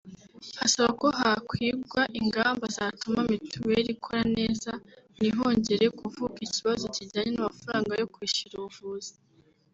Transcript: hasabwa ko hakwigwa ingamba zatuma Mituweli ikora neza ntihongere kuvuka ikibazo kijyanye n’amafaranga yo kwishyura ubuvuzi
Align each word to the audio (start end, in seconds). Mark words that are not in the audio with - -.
hasabwa 0.59 0.91
ko 1.01 1.07
hakwigwa 1.19 2.01
ingamba 2.19 2.65
zatuma 2.75 3.19
Mituweli 3.31 3.89
ikora 3.95 4.23
neza 4.37 4.71
ntihongere 5.15 5.85
kuvuka 5.99 6.37
ikibazo 6.47 6.85
kijyanye 6.95 7.31
n’amafaranga 7.33 7.91
yo 8.01 8.07
kwishyura 8.13 8.55
ubuvuzi 8.59 9.13